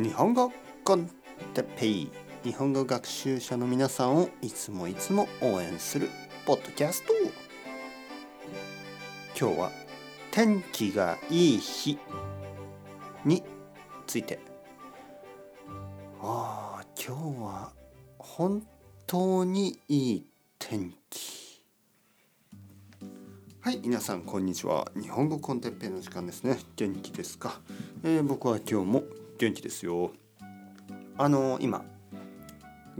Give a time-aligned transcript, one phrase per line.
[0.00, 0.52] 日本語
[0.84, 1.10] コン
[1.54, 2.10] テペイ。
[2.44, 6.08] 日本語学習者の皆さんをいつもいつも応援する
[6.46, 7.12] ポッドキャスト。
[9.36, 9.72] 今日は
[10.30, 11.98] 天気がいい日
[13.24, 13.42] に
[14.06, 14.38] ついて。
[16.20, 17.72] ああ今日は
[18.18, 18.64] 本
[19.04, 20.26] 当にいい
[20.60, 21.60] 天気。
[23.58, 24.92] はい皆さんこんにちは。
[24.94, 26.56] 日本語コンテッペイの時間ですね。
[26.76, 27.60] 元気ですか、
[28.04, 29.02] えー、僕は今日も
[29.38, 30.10] 元気ですよ。
[31.16, 31.84] あの今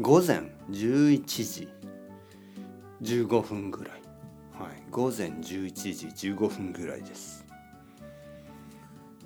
[0.01, 1.69] 午前11時
[3.03, 4.03] 15分ぐらい。
[4.53, 5.43] はい午前11
[6.13, 7.45] 時15分ぐらいです。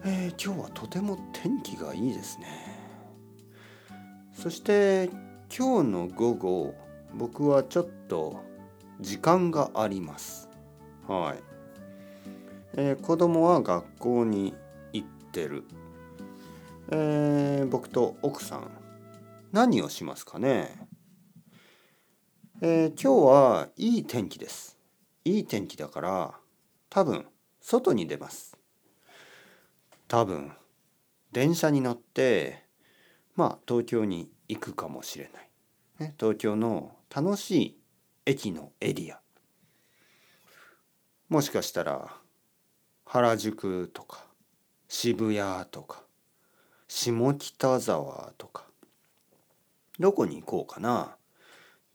[0.04, 2.46] えー、今日はとても天気がいいですね。
[4.32, 5.10] そして
[5.54, 6.74] 今日の午後
[7.14, 8.42] 僕はちょっと
[9.00, 10.48] 時間があります。
[11.06, 11.42] はい、
[12.74, 14.54] えー、子供は学校に
[14.94, 15.64] 行ってる。
[16.90, 18.70] えー、僕と奥さん。
[19.52, 20.88] 何をしますかね、
[22.62, 24.78] えー、今日はいい天気です。
[25.26, 26.34] いい天気だから
[26.88, 27.26] 多分
[27.60, 28.56] 外に出ます。
[30.08, 30.52] 多分
[31.32, 32.64] 電車に乗って
[33.36, 35.50] まあ東京に行くかもしれない、
[35.98, 37.78] ね、東京の楽しい
[38.24, 39.20] 駅のエリア。
[41.28, 42.16] もしかしたら
[43.04, 44.24] 原宿とか
[44.88, 46.04] 渋谷とか
[46.94, 48.66] 下北沢とか。
[49.98, 51.16] どこに行こうかな。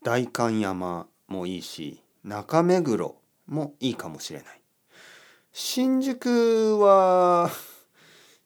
[0.02, 4.60] 代官山もいいし中目黒もいいかもしれない。
[5.52, 7.48] 新宿は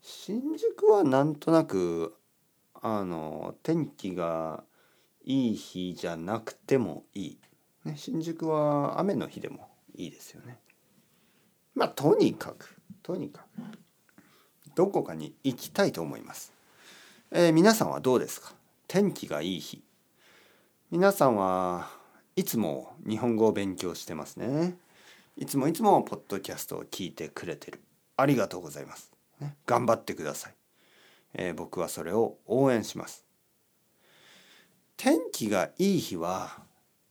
[0.03, 2.15] 新宿はなんとなく
[2.75, 4.63] あの天気が
[5.25, 7.39] いい日じゃなくてもいい、
[7.87, 10.59] ね、新宿は雨の日でもいいですよね。
[11.75, 13.83] まあとにかくとにかく。
[14.75, 16.53] どこかに行きたいと思います。
[17.31, 18.55] えー、皆さんはどうですか？
[18.89, 19.83] 天気がいい日。
[20.91, 21.89] 皆さんは
[22.37, 24.77] いつも日本語を勉強してますね。
[25.39, 27.81] いつもいつもポッドキャストを聞いてくれてる。
[28.17, 29.11] ありがとうございます。
[29.41, 30.55] ね、頑張ってください、
[31.35, 33.25] えー、僕はそれを応援します。
[34.99, 36.63] 天気がいい日は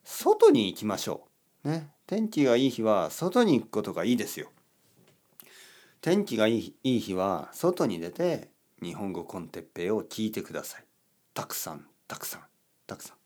[0.03, 1.27] 外に行きましょ
[1.65, 1.69] う。
[1.69, 4.49] ね、天気がいい日は外に行くことがいいですよ。
[6.01, 8.49] 天気がいいいい日は外に出て
[8.81, 10.83] 日本語コンテッペイを聞いてください。
[11.35, 12.41] たくさんたくさん
[12.87, 13.17] たくさん。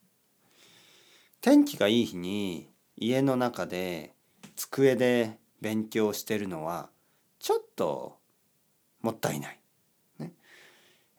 [1.39, 4.13] 天気がいい日に家の中で
[4.57, 6.89] 机で勉強してるのは
[7.39, 8.17] ちょっと
[9.01, 9.59] もったいない。
[10.19, 10.33] ね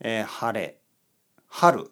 [0.00, 0.78] えー、晴れ
[1.47, 1.91] 春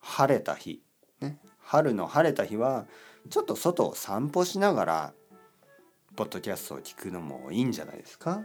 [0.00, 0.82] 晴れた日、
[1.20, 2.86] ね、春の晴れた日は
[3.28, 5.12] ちょっと外を散歩しながら
[6.16, 8.42] ポッドキャストを聞くのもいいんじゃないですか？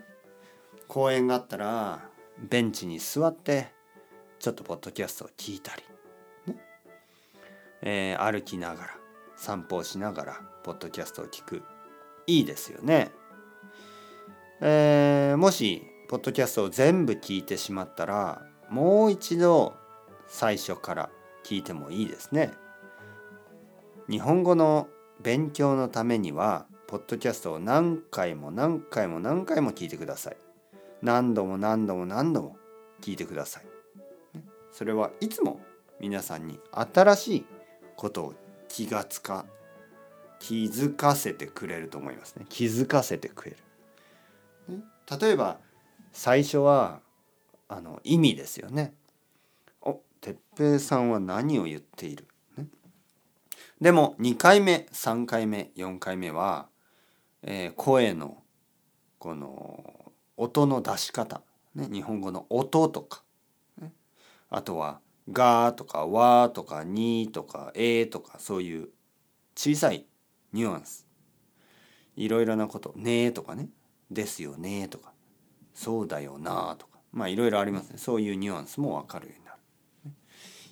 [0.87, 2.01] 公園があったら
[2.39, 3.67] ベンチに座って
[4.39, 5.83] ちょっとポッドキャストを聞いたり、
[6.53, 6.59] ね
[7.81, 8.89] えー、歩きながら
[9.35, 11.63] 散歩をしながらポッドキャストを聞く
[12.25, 13.11] いいですよね。
[14.59, 19.75] えー、もしポッドキャストを全部聞いてしまったらもう一度
[20.27, 21.09] 最初から
[21.43, 22.51] 聞いてもいいですね。
[24.09, 24.87] 日本語の
[25.21, 30.37] 勉強のためにはポッドキャストを何回も何回も何回も聞いてください。
[31.01, 32.57] 何度も何度も何度も
[33.01, 33.65] 聞いてください。
[34.71, 35.59] それはいつも
[35.99, 37.45] 皆さんに新しい
[37.95, 38.33] ことを
[38.67, 39.45] 気がつか
[40.39, 42.45] 気づかせてくれると思いますね。
[42.49, 43.57] 気づかせてくれる。
[45.19, 45.57] 例えば
[46.11, 46.99] 最初は
[47.69, 48.93] あの意味ですよね。
[49.81, 52.27] お哲平さんは何を言っている、
[52.57, 52.67] ね、
[53.81, 56.67] でも2回目3回目4回目は、
[57.43, 58.43] えー、声の
[59.19, 61.41] この音の出し方、
[61.75, 63.23] ね、日本語の音とか、
[63.81, 63.91] ね、
[64.49, 68.89] あとは「が」とか「わ」とか「に」とか「え」とかそういう
[69.55, 70.05] 小さい
[70.53, 71.07] ニュアンス
[72.15, 73.69] いろいろなこと「ね」とかね
[74.09, 75.11] 「ですよね」とか
[75.73, 79.57] 「そうだよな」とかまあいろいろありますねそういうニュアンスも分かるようになる。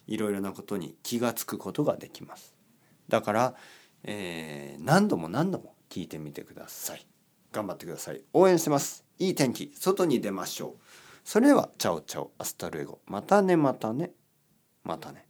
[0.07, 2.55] いろいろなことに気が付くことができます。
[3.07, 3.55] だから、
[4.03, 7.05] えー、何度も何度も聞いてみてください。
[7.51, 8.21] 頑張ってください。
[8.33, 9.04] 応援してます。
[9.19, 10.81] いい天気外に出ましょう。
[11.23, 12.99] それではチャオチャオアスタルエゴ。
[13.07, 14.11] またねまたね。
[14.83, 15.24] またね。